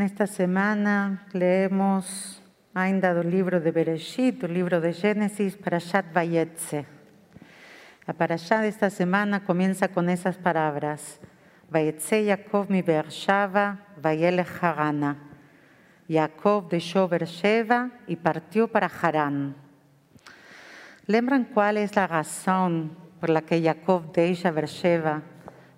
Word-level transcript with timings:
Nesta 0.00 0.26
semana 0.26 1.28
leemos 1.34 2.40
ainda 2.72 3.12
do 3.12 3.20
livro 3.20 3.60
de 3.60 3.70
Bereshit, 3.70 4.32
do 4.32 4.46
livro 4.46 4.80
de 4.80 4.94
Gênesis, 4.94 5.60
Parashat 5.60 6.08
Vayetze. 6.10 6.86
A 8.06 8.14
Parashat 8.14 8.62
desta 8.62 8.88
semana 8.88 9.44
comienza 9.44 9.88
con 9.92 10.08
esas 10.08 10.38
palabras. 10.38 11.20
Vayetze 11.68 12.24
Yaakov 12.24 12.70
mi 12.70 12.80
Beershava, 12.80 13.76
Vayelech 14.00 14.64
Harana. 14.64 15.18
Jacob 16.08 16.70
deixou 16.70 17.06
Beersheba 17.06 17.90
e 18.08 18.16
partiu 18.16 18.68
para 18.68 18.88
Harán. 18.88 19.52
Lembram 21.06 21.44
qual 21.44 21.76
é 21.76 21.84
a 21.84 22.06
razão 22.06 22.88
por 23.20 23.28
la 23.28 23.42
que 23.42 23.60
Jacob 23.60 24.10
deixa 24.14 24.50
Beersheba 24.50 25.20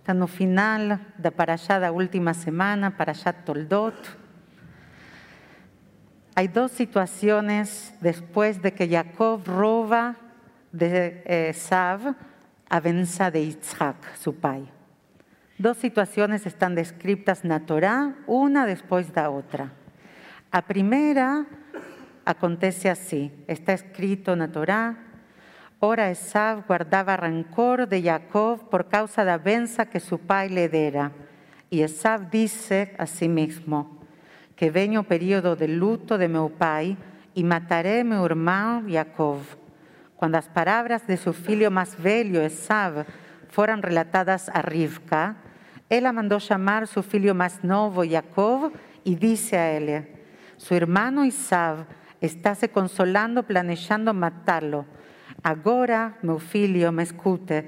Está 0.03 0.15
no 0.15 0.27
final 0.27 0.99
da 1.17 1.31
Parashá 1.31 1.79
da 1.79 1.93
última 1.93 2.35
semana, 2.35 2.91
Parashat 2.91 3.45
Toldot. 3.45 3.95
Hay 6.35 6.49
dos 6.49 6.73
situaciones 6.73 7.95
después 8.01 8.61
de 8.61 8.75
que 8.75 8.89
Jacob 8.89 9.47
roba 9.47 10.17
de 10.73 11.23
Esav 11.25 12.17
a 12.69 12.81
venza 12.81 13.31
de 13.31 13.43
Isaac, 13.43 14.17
su 14.19 14.35
pai. 14.35 14.69
Dos 15.57 15.77
situaciones 15.77 16.47
están 16.47 16.75
descritas 16.75 17.45
na 17.45 17.61
Torá, 17.61 18.17
una 18.27 18.67
después 18.67 19.13
da 19.13 19.31
outra. 19.31 19.71
A 20.51 20.63
primeira 20.63 21.47
acontece 22.27 22.91
assim, 22.91 23.31
está 23.47 23.73
escrito 23.73 24.35
na 24.35 24.49
Torá, 24.49 24.97
Ora 25.85 26.13
Esav 26.13 26.63
guardaba 26.69 27.17
rancor 27.17 27.89
de 27.89 28.01
Jacob 28.01 28.71
por 28.71 28.85
causa 28.87 29.25
da 29.25 29.37
benza 29.37 29.87
que 29.87 29.99
su 29.99 30.17
pai 30.17 30.49
le 30.49 30.69
dera. 30.69 31.11
E 31.73 31.83
Esav 31.83 32.31
dice 32.31 32.95
a 32.99 33.05
sí 33.05 33.27
mismo, 33.27 33.99
que 34.55 34.71
venho 34.71 35.01
o 35.01 35.05
período 35.11 35.57
de 35.57 35.67
luto 35.67 36.17
de 36.19 36.29
meu 36.29 36.51
pai 36.51 36.97
e 37.35 37.43
mataré 37.43 38.05
meu 38.05 38.25
irmão 38.25 38.87
Jacob. 38.87 39.43
Quando 40.15 40.37
as 40.37 40.47
palavras 40.47 41.03
de 41.03 41.17
seu 41.17 41.33
filho 41.33 41.69
mais 41.69 41.97
velho, 41.97 42.41
Esav, 42.41 43.05
foram 43.49 43.81
relatadas 43.81 44.49
a 44.55 44.61
Rivka, 44.61 45.35
ela 45.91 46.13
mandou 46.13 46.39
chamar 46.39 46.87
seu 46.87 47.03
filho 47.03 47.35
mais 47.35 47.61
novo, 47.65 48.07
Jacob, 48.07 48.73
e 49.05 49.17
disse 49.17 49.57
a 49.57 49.67
ele, 49.67 50.07
seu 50.57 50.77
irmão 50.77 51.25
Esav 51.25 51.85
está 52.21 52.55
se 52.55 52.69
consolando 52.69 53.43
planejando 53.43 54.15
matá-lo, 54.15 54.87
Agora, 55.45 56.15
meu 56.23 56.39
filho, 56.39 56.93
me 56.93 57.03
escute. 57.03 57.65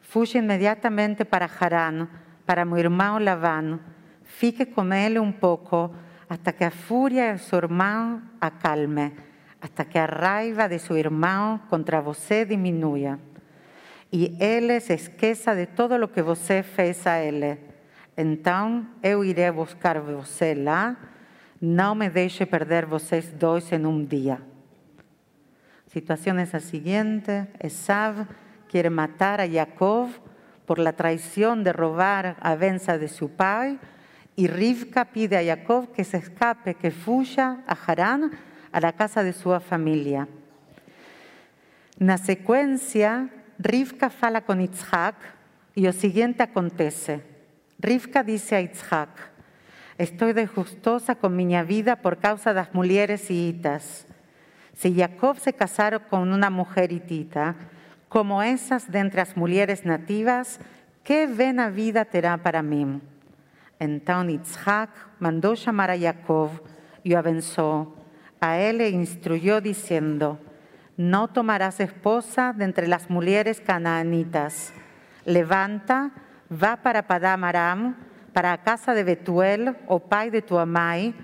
Fuge 0.00 0.38
imediatamente 0.38 1.24
para 1.24 1.46
Harán, 1.46 2.08
para 2.44 2.64
meu 2.64 2.76
irmão 2.78 3.20
Labán. 3.20 3.78
Fique 4.24 4.66
com 4.66 4.92
ele 4.92 5.20
um 5.20 5.30
pouco, 5.30 5.94
até 6.28 6.50
que 6.50 6.64
a 6.64 6.72
fúria 6.72 7.34
de 7.34 7.40
seu 7.40 7.58
irmão 7.58 8.20
acalme, 8.40 9.12
até 9.62 9.84
que 9.84 9.96
a 9.96 10.06
raiva 10.06 10.68
de 10.68 10.80
seu 10.80 10.96
irmão 10.98 11.60
contra 11.70 12.00
você 12.00 12.44
diminua. 12.44 13.20
E 14.12 14.36
ele 14.40 14.80
se 14.80 14.94
esqueça 14.94 15.54
de 15.54 15.66
todo 15.66 15.94
o 15.94 16.08
que 16.08 16.20
você 16.20 16.64
fez 16.64 17.06
a 17.06 17.20
ele. 17.20 17.60
Então 18.16 18.88
eu 19.00 19.24
irei 19.24 19.52
buscar 19.52 20.00
você 20.00 20.52
lá. 20.52 20.96
Não 21.60 21.94
me 21.94 22.10
deixe 22.10 22.44
perder 22.44 22.86
vocês 22.86 23.30
dois 23.30 23.70
em 23.70 23.86
um 23.86 24.04
dia 24.04 24.53
situación 25.94 26.40
es 26.40 26.52
la 26.52 26.58
siguiente. 26.58 27.46
Esav 27.60 28.26
quiere 28.68 28.90
matar 28.90 29.40
a 29.40 29.48
Jacob 29.48 30.08
por 30.66 30.80
la 30.80 30.94
traición 30.94 31.62
de 31.62 31.72
robar 31.72 32.36
a 32.40 32.56
venza 32.56 32.98
de 32.98 33.06
su 33.06 33.30
padre 33.30 33.78
y 34.34 34.48
Rivka 34.48 35.04
pide 35.04 35.38
a 35.38 35.56
Jacob 35.56 35.92
que 35.92 36.02
se 36.02 36.16
escape, 36.16 36.74
que 36.74 36.90
fuya 36.90 37.62
a 37.68 37.74
Harán, 37.74 38.32
a 38.72 38.80
la 38.80 38.92
casa 38.92 39.22
de 39.22 39.32
su 39.32 39.54
familia. 39.60 40.26
Na 42.00 42.18
secuencia, 42.18 43.28
Rivka 43.60 44.10
fala 44.10 44.40
con 44.40 44.58
Yitzhak 44.58 45.14
y 45.76 45.82
lo 45.82 45.92
siguiente 45.92 46.42
acontece. 46.42 47.22
Rivka 47.78 48.24
dice 48.24 48.56
a 48.56 48.60
Yitzhak, 48.60 49.10
estoy 49.96 50.32
desgustosa 50.32 51.14
con 51.14 51.36
mi 51.36 51.46
vida 51.62 51.94
por 52.02 52.18
causa 52.18 52.50
de 52.50 52.56
las 52.56 52.74
mujeres 52.74 53.30
y 53.30 53.50
hitas. 53.50 54.08
Si 54.74 54.94
Jacob 54.94 55.38
se 55.38 55.52
casara 55.52 55.98
con 56.00 56.32
una 56.32 56.50
mujer 56.50 56.92
hitita, 56.92 57.54
como 58.08 58.42
esas 58.42 58.90
de 58.90 58.98
entre 58.98 59.20
las 59.20 59.36
mujeres 59.36 59.84
nativas, 59.84 60.60
¿qué 61.02 61.26
buena 61.26 61.70
vida 61.70 62.04
terá 62.04 62.36
para 62.36 62.62
mí? 62.62 63.00
Entonces 63.78 64.40
Isaac 64.48 64.90
mandó 65.18 65.54
llamar 65.54 65.90
a 65.90 65.98
Jacob 65.98 66.50
y 67.02 67.14
avanzó. 67.14 67.94
A 68.40 68.58
él 68.58 68.78
le 68.78 68.90
instruyó 68.90 69.60
diciendo, 69.60 70.38
no 70.96 71.28
tomarás 71.28 71.80
esposa 71.80 72.52
de 72.52 72.64
entre 72.64 72.86
las 72.86 73.10
mujeres 73.10 73.60
canaanitas. 73.60 74.72
Levanta, 75.24 76.12
va 76.50 76.76
para 76.76 77.06
Padam 77.06 77.44
Aram, 77.44 77.96
para 78.32 78.58
casa 78.58 78.94
de 78.94 79.04
Betuel, 79.04 79.76
o 79.86 79.98
pai 79.98 80.30
de 80.30 80.42
tu 80.42 80.58
amai, 80.58 81.14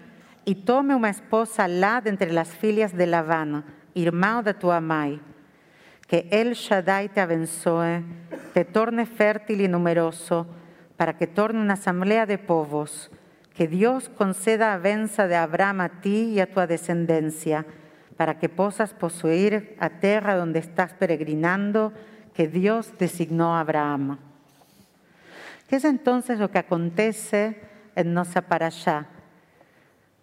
y 0.44 0.54
tome 0.54 0.94
una 0.94 1.10
esposa 1.10 1.68
lá 1.68 2.02
entre 2.04 2.32
las 2.32 2.48
filias 2.48 2.96
de 2.96 3.06
Labán, 3.06 3.64
hermano 3.94 4.42
de 4.42 4.54
tu 4.54 4.70
amai, 4.70 5.20
que 6.06 6.28
el 6.30 6.54
Shaddai 6.54 7.08
te 7.08 7.20
abençoe, 7.20 8.02
te 8.52 8.64
torne 8.64 9.06
fértil 9.06 9.60
y 9.60 9.68
numeroso, 9.68 10.46
para 10.96 11.16
que 11.16 11.26
torne 11.26 11.60
una 11.60 11.74
asamblea 11.74 12.26
de 12.26 12.38
povos, 12.38 13.10
que 13.54 13.68
Dios 13.68 14.08
conceda 14.08 14.74
avenza 14.74 15.26
de 15.26 15.36
Abraham 15.36 15.82
a 15.82 15.88
ti 16.00 16.32
y 16.34 16.40
a 16.40 16.50
tu 16.50 16.60
descendencia, 16.60 17.64
para 18.16 18.38
que 18.38 18.48
posas 18.48 18.92
poseer 18.92 19.76
a 19.78 19.88
tierra 19.88 20.34
donde 20.34 20.58
estás 20.58 20.92
peregrinando, 20.94 21.92
que 22.34 22.48
Dios 22.48 22.92
designó 22.98 23.56
a 23.56 23.60
Abraham. 23.60 24.18
¿Qué 25.68 25.76
es 25.76 25.84
entonces 25.84 26.38
lo 26.38 26.50
que 26.50 26.58
acontece 26.58 27.60
en 27.94 28.12
Nosa 28.12 28.42
Parashá? 28.42 29.06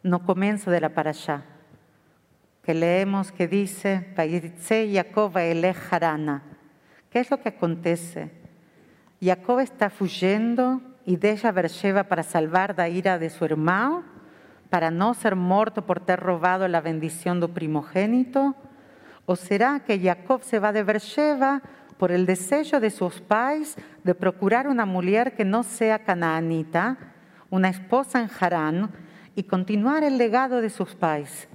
No 0.07 0.25
comienzo 0.25 0.71
de 0.71 0.81
la 0.81 0.89
parashá, 0.89 1.43
que 2.63 2.73
leemos 2.73 3.31
que 3.31 3.47
dice, 3.47 4.13
Jacob 4.91 5.33
Harana. 5.35 6.43
¿Qué 7.09 7.19
es 7.19 7.31
lo 7.31 7.41
que 7.41 7.49
acontece? 7.49 8.31
Jacob 9.21 9.59
está 9.59 9.91
huyendo 9.99 10.81
y 11.05 11.15
deja 11.15 11.51
Beersheba 11.51 12.03
para 12.03 12.23
salvar 12.23 12.75
la 12.77 12.89
ira 12.89 13.17
de 13.17 13.29
su 13.29 13.45
hermano, 13.45 14.03
para 14.69 14.91
no 14.91 15.13
ser 15.13 15.35
muerto 15.35 15.85
por 15.85 16.01
ter 16.01 16.19
robado 16.19 16.67
la 16.67 16.81
bendición 16.81 17.39
del 17.39 17.51
primogénito? 17.51 18.55
¿O 19.25 19.35
será 19.35 19.79
que 19.79 19.99
Jacob 19.99 20.43
se 20.43 20.59
va 20.59 20.73
de 20.73 20.83
Beersheba 20.83 21.61
por 21.97 22.11
el 22.11 22.25
deseo 22.25 22.79
de 22.79 22.91
sus 22.91 23.21
pais 23.21 23.75
de 24.03 24.13
procurar 24.13 24.67
una 24.67 24.85
mujer 24.85 25.35
que 25.35 25.45
no 25.45 25.63
sea 25.63 25.99
canaanita, 25.99 26.97
una 27.49 27.69
esposa 27.69 28.21
en 28.21 28.29
Harán, 28.39 28.91
y 29.37 29.43
continuar 29.43 30.03
el 30.03 30.17
legado 30.17 30.61
de 30.61 30.71
sus 30.71 30.95
pais, 30.95 31.47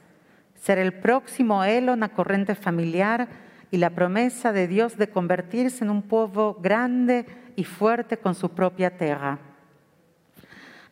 ser 0.54 0.78
el 0.78 0.92
próximo 0.92 1.64
elo 1.64 1.94
en 1.94 2.00
la 2.00 2.10
corriente 2.10 2.54
familiar 2.54 3.26
y 3.72 3.78
la 3.78 3.90
promesa 3.90 4.52
de 4.52 4.68
Dios 4.68 4.96
de 4.96 5.10
convertirse 5.10 5.82
en 5.82 5.90
un 5.90 6.02
pueblo 6.02 6.56
grande 6.62 7.26
y 7.56 7.64
fuerte 7.64 8.16
con 8.18 8.36
su 8.36 8.50
propia 8.50 8.96
tierra. 8.96 9.40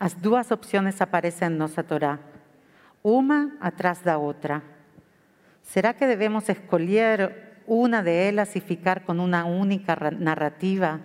Las 0.00 0.21
dos 0.21 0.50
opciones 0.50 1.00
aparecen 1.00 1.53
en 1.53 1.59
nuestra 1.59 1.84
Torah, 1.84 2.19
una 3.05 3.56
atrás 3.61 4.03
de 4.03 4.17
otra. 4.17 4.61
¿Será 5.62 5.95
que 5.95 6.09
debemos 6.09 6.49
escoger 6.49 7.62
una 7.69 8.03
de 8.03 8.29
ellas 8.29 8.56
y 8.56 8.61
ficar 8.61 9.05
con 9.05 9.21
una 9.21 9.45
única 9.45 9.95
narrativa? 10.19 10.99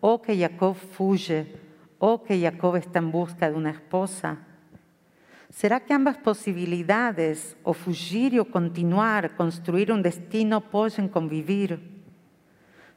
O 0.00 0.22
que 0.22 0.38
Jacob 0.38 0.76
fuge, 0.76 1.52
o 1.98 2.22
que 2.22 2.40
Jacob 2.40 2.76
está 2.76 3.00
en 3.00 3.10
busca 3.10 3.50
de 3.50 3.56
una 3.56 3.70
esposa. 3.70 4.38
¿Será 5.52 5.80
que 5.80 5.92
ambas 5.92 6.16
posibilidades, 6.16 7.58
o 7.62 7.74
fugir 7.74 8.40
o 8.40 8.46
continuar, 8.46 9.36
construir 9.36 9.92
un 9.92 10.02
destino, 10.02 10.62
pueden 10.70 11.08
convivir? 11.08 12.02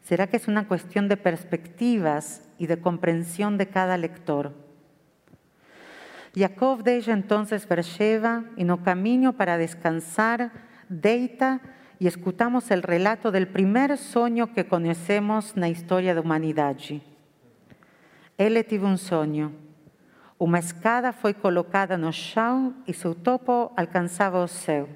¿Será 0.01 0.27
que 0.27 0.37
es 0.37 0.47
una 0.47 0.65
cuestión 0.65 1.09
de 1.09 1.17
perspectivas 1.17 2.47
y 2.57 2.67
de 2.67 2.79
comprensión 2.79 3.57
de 3.57 3.67
cada 3.67 3.97
lector? 3.97 4.53
Jacob 6.33 6.81
deja 6.81 7.11
entonces 7.11 7.67
Beersheba 7.67 8.45
y 8.55 8.63
no 8.63 8.83
camino 8.83 9.33
para 9.33 9.57
descansar, 9.57 10.51
deita 10.87 11.59
y 11.99 12.07
escuchamos 12.07 12.71
el 12.71 12.83
relato 12.83 13.31
del 13.31 13.49
primer 13.49 13.97
sueño 13.97 14.53
que 14.53 14.65
conocemos 14.65 15.53
en 15.55 15.61
la 15.61 15.69
historia 15.69 16.13
de 16.13 16.21
humanidad. 16.21 16.77
Él 18.37 18.65
tuvo 18.67 18.87
un 18.87 18.97
sueño. 18.97 19.64
Uma 20.37 20.59
escada 20.59 21.13
foi 21.13 21.33
colocada 21.33 21.97
no 21.97 22.11
chão 22.11 22.75
e 22.85 22.93
seu 22.93 23.15
topo 23.15 23.71
alcançava 23.75 24.43
o 24.43 24.47
céu. 24.47 24.89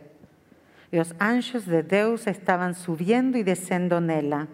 E 0.91 0.99
os 0.99 1.13
anjos 1.19 1.65
de 1.65 1.81
Deus 1.81 2.27
estavam 2.27 2.73
subindo 2.73 3.37
e 3.37 3.43
descendo 3.43 4.01
nela. 4.01 4.47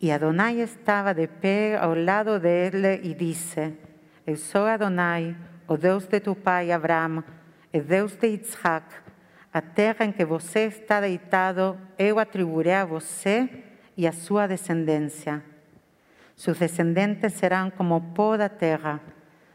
E 0.00 0.10
Adonai 0.10 0.60
estava 0.60 1.14
de 1.14 1.26
pé 1.26 1.76
ao 1.76 1.94
lado 1.94 2.38
dele 2.38 3.00
e 3.02 3.14
disse: 3.14 3.72
Eu 4.26 4.36
sou 4.36 4.66
Adonai, 4.66 5.34
o 5.66 5.76
Deus 5.76 6.06
de 6.06 6.20
tu 6.20 6.34
pai 6.34 6.70
Abraão, 6.70 7.24
e 7.72 7.80
Deus 7.80 8.14
de 8.16 8.28
Isaac, 8.28 8.84
a 9.54 9.62
terra 9.62 10.04
em 10.04 10.12
que 10.12 10.24
você 10.24 10.66
está 10.66 11.00
deitado, 11.00 11.78
eu 11.98 12.18
atribuirei 12.18 12.74
a 12.74 12.84
você 12.84 13.48
e 13.96 14.06
a 14.06 14.12
sua 14.12 14.46
descendência. 14.46 15.42
Sus 16.34 16.58
descendentes 16.58 17.34
serão 17.34 17.70
como 17.70 18.12
pó 18.12 18.36
da 18.36 18.48
terra. 18.48 19.00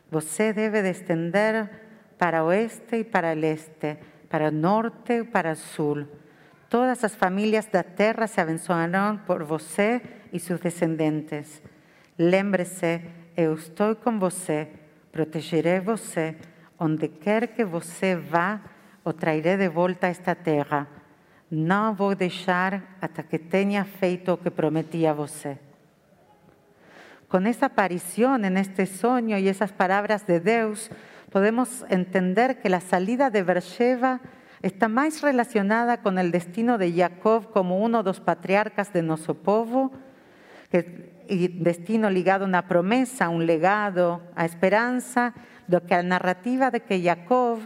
Você 0.10 0.54
deve 0.54 0.82
descender 0.82 1.70
para 2.18 2.44
oeste 2.44 2.98
e 2.98 3.04
para 3.04 3.34
leste, 3.34 3.98
para 4.30 4.50
norte 4.52 5.14
e 5.14 5.24
para 5.24 5.56
sul. 5.56 6.08
Todas 6.70 7.04
as 7.04 7.16
famílias 7.16 7.66
da 7.68 7.84
terra 7.84 8.28
se 8.28 8.42
abençoarão 8.42 9.18
por 9.26 9.44
você 9.44 10.02
e 10.34 10.40
seus 10.40 10.60
descendentes. 10.60 11.62
Lembre-se, 12.18 13.02
eu 13.36 13.54
estou 13.54 13.96
com 13.96 14.18
você, 14.20 14.68
protegerei 15.12 15.80
você, 15.80 16.36
onde 16.80 17.08
quer 17.08 17.48
que 17.48 17.64
você 17.64 18.16
vá, 18.16 18.62
o 19.04 19.14
trairei 19.14 19.58
de 19.58 19.70
volta 19.70 20.08
a 20.08 20.10
esta 20.10 20.36
terra. 20.36 20.88
Não 21.50 21.94
vou 21.94 22.14
deixar 22.16 22.98
até 23.02 23.24
que 23.24 23.40
tenha 23.40 23.86
feito 23.86 24.34
o 24.34 24.38
que 24.38 24.50
prometi 24.50 25.06
a 25.06 25.14
você. 25.14 25.58
Com 27.28 27.46
essa 27.46 27.66
aparição, 27.66 28.38
neste 28.38 28.86
sonho 28.86 29.38
e 29.38 29.50
essas 29.50 29.74
palavras 29.74 30.24
de 30.24 30.40
Deus, 30.40 30.90
podemos 31.30 31.84
entender 31.90 32.62
que 32.62 32.74
a 32.74 32.80
salida 32.80 33.30
de 33.30 33.44
Beersheba 33.44 34.22
está 34.64 34.88
más 34.88 35.22
relacionada 35.22 35.98
con 35.98 36.20
el 36.20 36.32
destino 36.32 36.78
de 36.78 36.94
Jacob 36.94 37.52
como 37.52 37.84
uno 37.84 38.02
de 38.02 38.10
los 38.12 38.22
patriarcas 38.22 38.94
de 38.94 39.02
nuestro 39.02 39.36
pueblo, 39.36 39.92
y 41.28 41.50
destino 41.50 42.10
ligado 42.10 42.46
a 42.46 42.48
una 42.48 42.66
promesa, 42.66 43.26
a 43.26 43.30
un 43.30 43.46
legado, 43.46 44.22
a 44.34 44.46
esperanza, 44.46 45.34
do 45.68 45.84
que 45.84 45.96
la 45.96 46.04
narrativa 46.04 46.72
de 46.72 46.80
que 46.80 47.04
Jacob, 47.04 47.60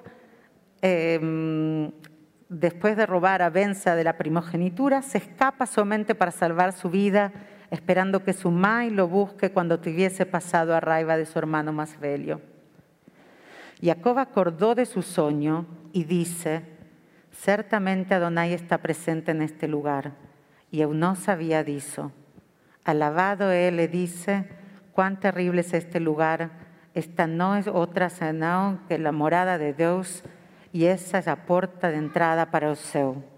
em, 0.81 1.91
después 2.49 2.97
de 2.97 3.05
robar 3.05 3.45
a 3.45 3.53
Benza 3.53 3.95
de 3.95 4.03
la 4.03 4.17
primogenitura, 4.17 5.03
se 5.03 5.19
escapa 5.19 5.67
solamente 5.67 6.15
para 6.15 6.31
salvar 6.31 6.73
su 6.73 6.89
vida, 6.89 7.31
esperando 7.71 8.23
que 8.23 8.33
su 8.33 8.51
mai 8.51 8.91
lo 8.91 9.07
busque 9.07 9.49
cuando 9.51 9.79
tuviese 9.79 10.27
pasado 10.27 10.75
a 10.75 10.79
raiva 10.79 11.17
de 11.17 11.25
su 11.25 11.39
hermano 11.39 11.73
más 11.73 11.99
bello. 11.99 12.41
Jacob 13.81 14.19
acordó 14.19 14.75
de 14.75 14.85
su 14.85 15.01
sueño 15.01 15.65
y 15.91 16.03
dice, 16.03 16.61
Certamente 17.31 18.13
Adonai 18.13 18.53
está 18.53 18.77
presente 18.77 19.31
en 19.31 19.41
este 19.41 19.67
lugar. 19.67 20.11
Y 20.69 20.81
eu 20.81 20.93
no 20.93 21.15
sabía 21.15 21.63
disso. 21.63 22.11
Alabado 22.83 23.51
él 23.51 23.77
le 23.77 23.87
dice, 23.87 24.47
cuán 24.93 25.19
terrible 25.19 25.61
es 25.61 25.73
este 25.73 25.99
lugar. 25.99 26.51
Esta 26.93 27.25
no 27.25 27.55
es 27.55 27.67
otra 27.67 28.09
sino 28.09 28.79
que 28.87 28.97
la 28.97 29.11
morada 29.11 29.57
de 29.57 29.73
Dios 29.73 30.23
y 30.73 30.85
esa 30.85 31.19
es 31.19 31.25
la 31.25 31.45
puerta 31.45 31.89
de 31.89 31.97
entrada 31.97 32.51
para 32.51 32.71
el. 32.71 33.30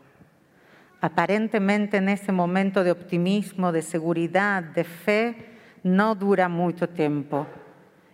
Aparentemente 1.04 1.98
en 1.98 2.08
ese 2.08 2.32
momento 2.32 2.82
de 2.82 2.92
optimismo, 2.92 3.74
de 3.74 3.82
seguridad, 3.82 4.64
de 4.64 4.86
fe, 4.86 5.36
no 5.84 6.16
dura 6.16 6.48
mucho 6.48 6.88
tiempo. 6.88 7.46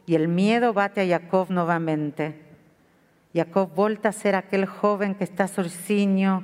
Y 0.07 0.15
el 0.15 0.27
miedo 0.27 0.73
bate 0.73 1.01
a 1.01 1.19
Jacob 1.19 1.51
nuevamente. 1.51 2.33
Jacob 3.31 3.75
volta 3.75 4.09
a 4.09 4.11
ser 4.11 4.33
aquel 4.33 4.65
joven 4.65 5.13
que 5.13 5.23
está 5.23 5.47
sozinho, 5.47 6.41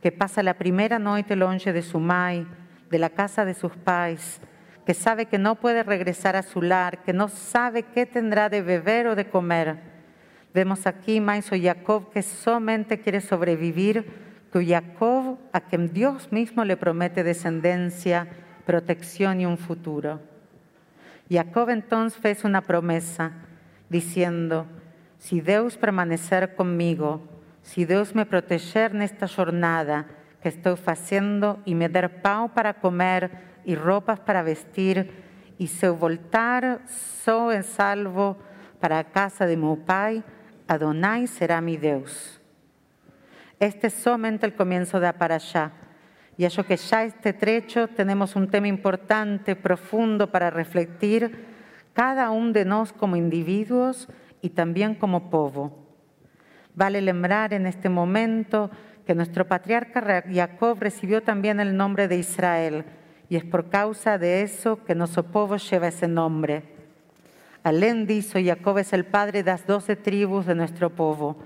que 0.00 0.12
pasa 0.12 0.44
la 0.44 0.54
primera 0.54 1.00
noche 1.00 1.34
longe 1.34 1.72
de 1.72 1.82
su 1.82 1.98
mãe, 1.98 2.46
de 2.92 2.98
la 3.00 3.10
casa 3.10 3.44
de 3.44 3.54
sus 3.54 3.72
pais, 3.72 4.40
que 4.86 4.94
sabe 4.94 5.26
que 5.26 5.38
no 5.38 5.56
puede 5.56 5.82
regresar 5.82 6.36
a 6.36 6.44
su 6.44 6.62
lar, 6.62 7.02
que 7.02 7.12
no 7.12 7.26
sabe 7.26 7.82
qué 7.82 8.06
tendrá 8.06 8.48
de 8.48 8.62
beber 8.62 9.08
o 9.08 9.16
de 9.16 9.28
comer. 9.28 9.80
Vemos 10.54 10.86
aquí 10.86 11.20
más 11.20 11.50
o 11.50 11.56
Jacob 11.60 12.12
que 12.12 12.22
solamente 12.22 13.00
quiere 13.00 13.20
sobrevivir, 13.20 14.27
que 14.52 14.66
Jacob 14.66 15.38
a 15.52 15.60
quien 15.60 15.92
Dios 15.92 16.32
mismo 16.32 16.64
le 16.64 16.76
promete 16.76 17.22
descendencia, 17.22 18.28
protección 18.64 19.40
y 19.40 19.46
un 19.46 19.58
futuro. 19.58 20.20
Jacob 21.30 21.70
entonces 21.70 22.18
fez 22.18 22.44
una 22.44 22.62
promesa 22.62 23.32
diciendo, 23.88 24.66
si 25.18 25.40
Deus 25.40 25.76
permanecer 25.76 26.54
comigo, 26.54 27.20
si 27.62 27.84
Deus 27.84 28.14
me 28.14 28.24
proteger 28.24 28.94
nesta 28.94 29.28
jornada 29.28 30.06
que 30.40 30.48
estou 30.48 30.76
fazendo 30.76 31.58
e 31.66 31.74
me 31.74 31.88
der 31.88 32.22
pão 32.22 32.48
para 32.48 32.72
comer 32.72 33.30
e 33.66 33.74
roupas 33.74 34.20
para 34.20 34.42
vestir, 34.42 35.10
e 35.58 35.66
se 35.66 35.90
voltar 35.90 36.80
só 36.86 37.52
em 37.52 37.62
salvo 37.62 38.36
para 38.80 39.02
casa 39.02 39.46
de 39.46 39.56
meu 39.56 39.76
pai, 39.76 40.22
Adonai 40.68 41.26
será 41.26 41.60
mi 41.60 41.76
Deus. 41.76 42.37
Este 43.60 43.88
é 43.88 43.90
somente 43.90 44.46
o 44.46 44.54
começo 44.54 45.00
da 45.00 45.12
Parashá. 45.12 45.72
E 46.38 46.46
acho 46.46 46.62
que 46.62 46.76
já 46.76 47.02
este 47.02 47.32
trecho 47.32 47.88
temos 47.88 48.36
um 48.36 48.46
tema 48.46 48.68
importante, 48.68 49.56
profundo 49.56 50.28
para 50.28 50.48
refletir 50.48 51.26
cada 51.92 52.30
um 52.30 52.52
de 52.52 52.64
nós 52.64 52.92
como 52.92 53.16
indivíduos 53.16 54.06
y 54.40 54.50
también 54.50 54.94
como 54.94 55.28
povo. 55.28 55.74
Vale 56.76 57.00
lembrar 57.00 57.52
en 57.52 57.66
este 57.66 57.88
momento 57.88 58.70
que 59.04 59.16
nuestro 59.16 59.48
patriarca 59.48 60.22
Jacob 60.30 60.78
recibió 60.78 61.24
también 61.24 61.58
el 61.58 61.76
nombre 61.76 62.06
de 62.06 62.18
Israel 62.18 62.84
y 63.28 63.34
es 63.34 63.44
por 63.44 63.70
causa 63.70 64.18
de 64.18 64.42
eso 64.42 64.84
que 64.84 64.94
nuestro 64.94 65.24
povo 65.24 65.56
lleva 65.56 65.88
ese 65.88 66.06
nombre. 66.06 66.62
Alén 67.64 68.06
disso, 68.06 68.38
Jacob 68.38 68.78
es 68.78 68.92
el 68.92 69.04
padre 69.04 69.42
de 69.42 69.50
las 69.50 69.66
doce 69.66 69.96
tribus 69.96 70.46
de 70.46 70.54
nuestro 70.54 70.90
povo 70.90 71.38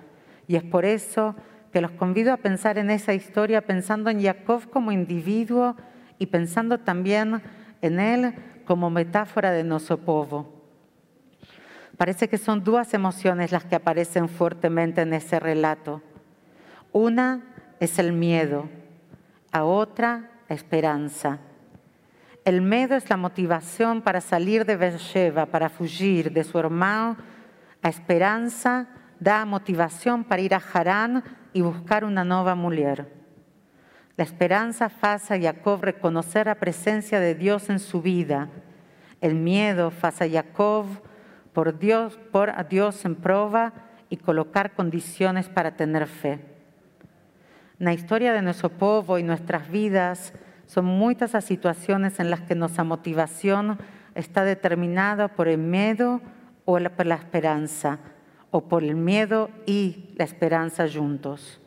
y 0.47 0.56
es 0.56 0.62
por 0.62 0.85
eso 0.85 1.35
los 1.80 1.92
convido 1.92 2.32
a 2.32 2.36
pensar 2.36 2.78
en 2.78 2.90
esa 2.90 3.14
historia 3.14 3.62
pensando 3.62 4.10
en 4.10 4.22
Jacob 4.22 4.69
como 4.70 4.92
individuo 4.92 5.76
y 6.19 6.26
pensando 6.26 6.78
también 6.78 7.42
en 7.80 7.98
él 7.98 8.34
como 8.64 8.90
metáfora 8.90 9.50
de 9.52 9.64
nuestro 9.64 9.98
povo. 9.98 10.62
Parece 11.96 12.28
que 12.28 12.38
son 12.38 12.64
dos 12.64 12.94
emociones 12.94 13.52
las 13.52 13.64
que 13.64 13.76
aparecen 13.76 14.28
fuertemente 14.28 15.02
en 15.02 15.12
ese 15.12 15.38
relato. 15.40 16.02
Una 16.92 17.42
es 17.80 17.98
el 17.98 18.12
miedo, 18.12 18.69
a 19.50 19.64
otra 19.64 20.30
esperanza. 20.48 21.38
El 22.44 22.60
miedo 22.60 22.96
es 22.96 23.08
la 23.08 23.16
motivación 23.16 24.02
para 24.02 24.20
salir 24.20 24.64
de 24.64 24.76
Beersheba, 24.76 25.46
para 25.46 25.69
fugir 25.69 26.32
de 26.32 26.44
su 26.44 26.58
hermano. 26.58 27.16
La 27.82 27.90
esperanza 27.90 28.88
da 29.20 29.44
motivación 29.44 30.24
para 30.24 30.42
ir 30.42 30.54
a 30.54 30.62
Harán 30.72 31.22
y 31.53 31.61
buscar 31.61 32.05
una 32.05 32.25
nueva 32.25 32.55
mujer. 32.55 33.06
La 34.17 34.25
esperanza 34.25 34.91
hace 35.01 35.35
a 35.35 35.41
Jacob 35.41 35.82
reconocer 35.82 36.47
la 36.47 36.55
presencia 36.55 37.19
de 37.19 37.35
Dios 37.35 37.71
en 37.71 37.79
su 37.79 38.03
vida. 38.03 38.49
El 39.21 39.35
miedo 39.35 39.93
hace 40.03 40.25
a 40.25 40.31
Jacob 40.31 40.87
por 41.53 41.79
Dios, 41.79 42.19
por 42.31 42.51
a 42.51 42.65
Dios 42.65 43.05
en 43.05 43.15
prueba 43.15 43.73
y 44.09 44.17
colocar 44.17 44.75
condiciones 44.75 45.49
para 45.49 45.77
tener 45.77 46.06
fe. 46.06 46.41
la 47.79 47.93
historia 47.93 48.32
de 48.32 48.43
nuestro 48.43 48.69
pueblo 48.69 49.19
y 49.19 49.23
nuestras 49.23 49.69
vidas 49.69 50.32
son 50.67 50.85
muchas 50.85 51.32
las 51.32 51.44
situaciones 51.44 52.21
en 52.21 52.31
las 52.31 52.41
que 52.43 52.55
nuestra 52.55 52.85
motivación 52.85 53.79
está 54.15 54.44
determinada 54.44 55.29
por 55.29 55.49
el 55.49 55.59
miedo 55.59 56.21
o 56.65 56.79
por 56.79 57.06
la 57.06 57.15
esperanza, 57.17 57.99
o 58.53 58.69
por 58.69 58.85
el 58.85 58.94
miedo 58.94 59.51
y 59.67 60.11
la 60.15 60.25
esperanza 60.25 60.87
juntos. 60.89 61.59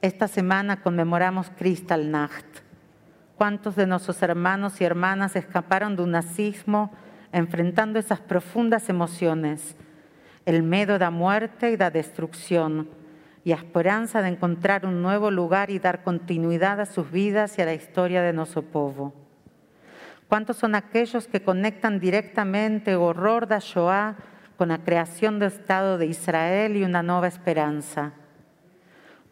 Esta 0.00 0.26
semana 0.26 0.82
conmemoramos 0.82 1.50
Kristallnacht. 1.50 2.44
¿Cuántos 3.36 3.76
de 3.76 3.86
nuestros 3.86 4.20
hermanos 4.22 4.80
y 4.80 4.84
hermanas 4.84 5.36
escaparon 5.36 5.94
de 5.94 6.02
un 6.02 6.12
nazismo 6.12 6.90
enfrentando 7.30 7.98
esas 7.98 8.20
profundas 8.20 8.88
emociones, 8.88 9.76
el 10.44 10.62
miedo 10.62 10.98
da 10.98 11.10
muerte 11.10 11.70
y 11.70 11.76
da 11.76 11.90
destrucción, 11.90 12.88
y 13.44 13.50
la 13.50 13.56
esperanza 13.56 14.22
de 14.22 14.28
encontrar 14.28 14.86
un 14.86 15.02
nuevo 15.02 15.30
lugar 15.30 15.70
y 15.70 15.78
dar 15.78 16.02
continuidad 16.02 16.80
a 16.80 16.86
sus 16.86 17.10
vidas 17.10 17.58
y 17.58 17.62
a 17.62 17.66
la 17.66 17.74
historia 17.74 18.22
de 18.22 18.32
nuestro 18.32 18.62
pueblo. 18.62 19.12
¿Cuántos 20.28 20.56
son 20.56 20.74
aquellos 20.74 21.26
que 21.26 21.42
conectan 21.42 22.00
directamente 22.00 22.92
el 22.92 22.98
horror 22.98 23.46
de 23.46 23.58
Shoah 23.60 24.16
con 24.56 24.68
la 24.68 24.78
creación 24.78 25.38
del 25.38 25.52
Estado 25.52 25.98
de 25.98 26.06
Israel 26.06 26.76
y 26.76 26.84
una 26.84 27.02
nueva 27.02 27.28
esperanza? 27.28 28.12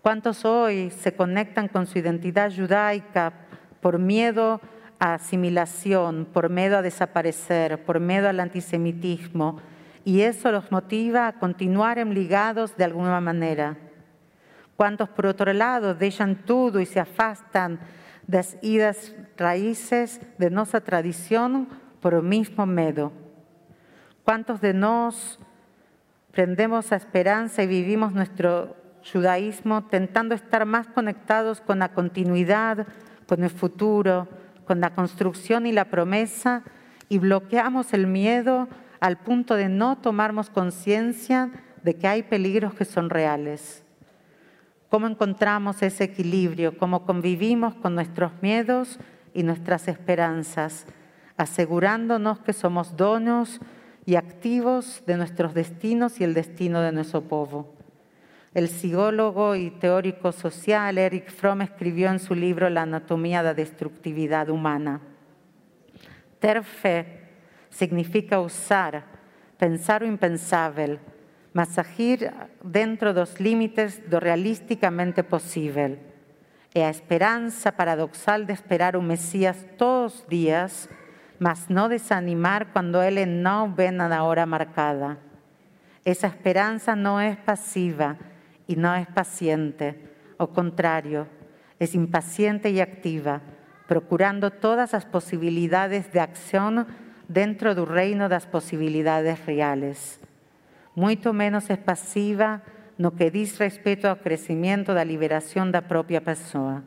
¿Cuántos 0.02 0.44
hoy 0.44 0.90
se 0.90 1.14
conectan 1.14 1.68
con 1.68 1.86
su 1.86 1.98
identidad 1.98 2.50
judaica 2.54 3.32
por 3.80 3.98
miedo 3.98 4.60
a 4.98 5.14
asimilación, 5.14 6.26
por 6.32 6.48
miedo 6.48 6.78
a 6.78 6.82
desaparecer, 6.82 7.82
por 7.84 8.00
miedo 8.00 8.28
al 8.28 8.40
antisemitismo, 8.40 9.60
y 10.04 10.22
eso 10.22 10.50
los 10.50 10.70
motiva 10.70 11.26
a 11.26 11.32
continuar 11.38 11.98
ligados 12.06 12.76
de 12.76 12.84
alguna 12.84 13.20
manera. 13.20 13.76
¿Cuántos, 14.76 15.10
por 15.10 15.26
otro 15.26 15.52
lado, 15.52 15.94
dejan 15.94 16.36
todo 16.46 16.80
y 16.80 16.86
se 16.86 17.00
afastan 17.00 17.78
de 18.26 18.44
las 18.78 19.14
raíces 19.36 20.20
de 20.38 20.50
nuestra 20.50 20.80
tradición 20.80 21.68
por 22.00 22.14
el 22.14 22.22
mismo 22.22 22.64
miedo? 22.64 23.12
¿Cuántos 24.24 24.60
de 24.60 24.74
nos 24.74 25.38
prendemos 26.30 26.92
a 26.92 26.96
esperanza 26.96 27.62
y 27.62 27.66
vivimos 27.66 28.12
nuestro 28.12 28.76
judaísmo 29.12 29.84
tentando 29.84 30.34
estar 30.34 30.66
más 30.66 30.86
conectados 30.88 31.60
con 31.60 31.78
la 31.78 31.92
continuidad, 31.92 32.86
con 33.26 33.42
el 33.42 33.50
futuro, 33.50 34.28
con 34.66 34.80
la 34.80 34.94
construcción 34.94 35.66
y 35.66 35.72
la 35.72 35.86
promesa 35.86 36.62
y 37.08 37.18
bloqueamos 37.18 37.92
el 37.92 38.06
miedo 38.06 38.68
al 39.00 39.16
punto 39.16 39.54
de 39.54 39.68
no 39.68 39.96
tomarnos 39.96 40.50
conciencia 40.50 41.50
de 41.82 41.96
que 41.96 42.06
hay 42.06 42.22
peligros 42.22 42.74
que 42.74 42.84
son 42.84 43.10
reales. 43.10 43.82
¿Cómo 44.90 45.06
encontramos 45.06 45.82
ese 45.82 46.04
equilibrio? 46.04 46.76
¿Cómo 46.76 47.06
convivimos 47.06 47.74
con 47.76 47.94
nuestros 47.94 48.32
miedos 48.42 48.98
y 49.32 49.44
nuestras 49.44 49.88
esperanzas, 49.88 50.86
asegurándonos 51.36 52.40
que 52.40 52.52
somos 52.52 52.96
donos 52.96 53.60
y 54.10 54.16
activos 54.16 55.04
de 55.06 55.16
nuestros 55.16 55.54
destinos 55.54 56.20
y 56.20 56.24
el 56.24 56.34
destino 56.34 56.80
de 56.80 56.90
nuestro 56.90 57.20
pueblo? 57.20 57.68
El 58.52 58.66
psicólogo 58.66 59.54
y 59.54 59.70
teórico 59.70 60.32
social 60.32 60.98
Eric 60.98 61.30
Fromm 61.30 61.62
escribió 61.62 62.10
en 62.10 62.18
su 62.18 62.34
libro 62.34 62.68
La 62.70 62.82
anatomía 62.82 63.38
de 63.38 63.50
la 63.50 63.54
destructividad 63.54 64.48
humana. 64.48 65.00
Ter 66.40 66.64
fe 66.64 67.20
significa 67.70 68.40
usar, 68.40 69.04
pensar 69.56 70.02
o 70.02 70.06
impensable, 70.06 70.98
mas 71.52 71.78
agir 71.78 72.32
dentro 72.64 73.14
dos 73.14 73.38
límites 73.38 74.02
do 74.10 74.18
realisticamente 74.18 75.22
possível. 75.22 75.98
É 76.74 76.82
a 76.82 76.90
esperança 76.90 77.70
paradoxal 77.70 78.42
de 78.44 78.54
esperar 78.54 78.96
o 78.96 79.02
Messias 79.02 79.66
todos 79.78 80.22
os 80.22 80.26
dias, 80.26 80.90
mas 81.40 81.68
não 81.68 81.88
desanimar 81.88 82.66
quando 82.66 83.02
ele 83.02 83.24
não 83.24 83.72
vem 83.72 83.90
na 83.90 84.22
hora 84.22 84.44
marcada. 84.44 85.18
Essa 86.04 86.26
esperança 86.26 86.94
não 86.94 87.18
é 87.18 87.34
passiva 87.34 88.18
e 88.68 88.76
não 88.76 88.94
é 88.94 89.06
paciente, 89.06 89.94
ao 90.38 90.48
contrário, 90.48 91.26
é 91.78 91.84
impaciente 91.96 92.68
e 92.68 92.80
activa, 92.80 93.40
procurando 93.88 94.50
todas 94.50 94.92
as 94.92 95.04
possibilidades 95.04 96.08
de 96.08 96.18
ação 96.18 96.86
dentro 97.26 97.74
do 97.74 97.84
reino 97.84 98.28
das 98.28 98.44
possibilidades 98.44 99.40
reales. 99.40 100.20
Muito 100.94 101.32
menos 101.32 101.70
é 101.70 101.76
passiva 101.76 102.60
no 102.98 103.12
que 103.12 103.30
diz 103.30 103.56
respeito 103.56 104.06
ao 104.06 104.16
crescimento 104.16 104.92
da 104.92 105.02
liberação 105.02 105.70
da 105.70 105.80
própria 105.80 106.20
pessoa. 106.20 106.84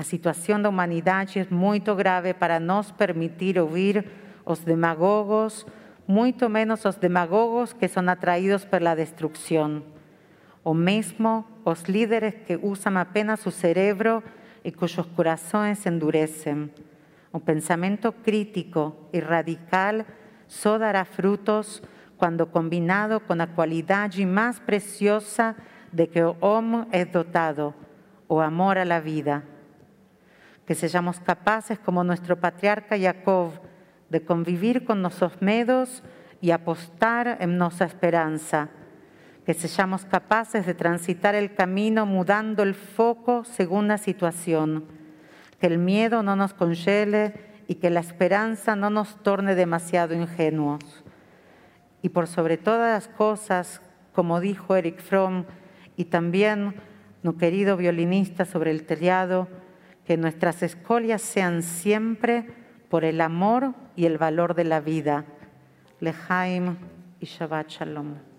A 0.00 0.02
situação 0.02 0.62
da 0.62 0.70
humanidade 0.70 1.38
é 1.40 1.46
muito 1.50 1.94
grave 1.94 2.32
para 2.32 2.58
nos 2.58 2.90
permitir 2.90 3.58
ouvir 3.58 4.02
os 4.46 4.60
demagogos, 4.60 5.66
muito 6.08 6.48
menos 6.48 6.86
os 6.86 6.96
demagogos 6.96 7.74
que 7.74 7.86
são 7.86 8.08
atraídos 8.08 8.64
pela 8.64 8.94
destruição, 8.94 9.82
ou 10.64 10.72
mesmo 10.72 11.44
os 11.66 11.82
líderes 11.82 12.32
que 12.46 12.56
usam 12.56 12.96
apenas 12.96 13.44
o 13.44 13.50
cérebro 13.50 14.22
e 14.64 14.72
cujos 14.72 15.04
corações 15.14 15.84
endurecem. 15.84 16.70
O 17.30 17.38
pensamento 17.38 18.10
crítico 18.10 18.96
e 19.12 19.20
radical 19.20 20.06
só 20.48 20.78
dará 20.78 21.04
frutos 21.04 21.82
cuando 22.16 22.46
combinado 22.46 23.20
con 23.20 23.36
la 23.36 23.48
cualidad 23.48 24.10
más 24.26 24.60
preciosa 24.60 25.56
de 25.92 26.08
que 26.08 26.20
el 26.20 26.36
hombre 26.40 26.86
es 26.90 27.12
dotado, 27.12 27.74
o 28.28 28.40
amor 28.40 28.78
a 28.78 28.86
la 28.86 29.00
vida. 29.00 29.44
Que 30.70 30.76
seamos 30.76 31.18
capaces, 31.18 31.80
como 31.80 32.04
nuestro 32.04 32.38
patriarca 32.38 32.96
Jacob, 32.96 33.50
de 34.08 34.24
convivir 34.24 34.84
con 34.84 35.02
nuestros 35.02 35.42
miedos 35.42 36.04
y 36.40 36.52
apostar 36.52 37.38
en 37.40 37.58
nuestra 37.58 37.86
esperanza. 37.86 38.68
Que 39.44 39.52
seamos 39.52 40.04
capaces 40.04 40.64
de 40.66 40.74
transitar 40.74 41.34
el 41.34 41.56
camino 41.56 42.06
mudando 42.06 42.62
el 42.62 42.76
foco 42.76 43.42
según 43.42 43.88
la 43.88 43.98
situación. 43.98 44.84
Que 45.58 45.66
el 45.66 45.78
miedo 45.78 46.22
no 46.22 46.36
nos 46.36 46.54
congele 46.54 47.34
y 47.66 47.74
que 47.74 47.90
la 47.90 47.98
esperanza 47.98 48.76
no 48.76 48.90
nos 48.90 49.20
torne 49.24 49.56
demasiado 49.56 50.14
ingenuos 50.14 51.02
y 52.00 52.10
por 52.10 52.28
sobre 52.28 52.58
todas 52.58 52.92
las 52.92 53.12
cosas, 53.16 53.82
como 54.12 54.38
dijo 54.38 54.76
Eric 54.76 55.00
Fromm, 55.00 55.46
y 55.96 56.04
también 56.04 56.76
no 57.24 57.38
querido 57.38 57.76
violinista 57.76 58.44
sobre 58.44 58.70
el 58.70 58.86
telado, 58.86 59.48
que 60.10 60.16
nuestras 60.16 60.64
escolias 60.64 61.22
sean 61.22 61.62
siempre 61.62 62.44
por 62.88 63.04
el 63.04 63.20
amor 63.20 63.74
y 63.94 64.06
el 64.06 64.18
valor 64.18 64.56
de 64.56 64.64
la 64.64 64.80
vida. 64.80 65.24
Lejaim 66.00 66.78
y 67.20 67.26
Shabbat 67.26 67.68
Shalom. 67.68 68.29